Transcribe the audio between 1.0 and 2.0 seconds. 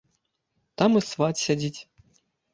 і сват сядзіць.